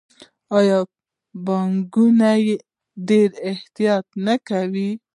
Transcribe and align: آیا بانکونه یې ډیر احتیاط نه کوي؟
آیا 0.57 0.77
بانکونه 1.45 2.31
یې 2.45 2.55
ډیر 3.07 3.29
احتیاط 3.49 4.05
نه 4.25 4.35
کوي؟ 4.47 4.89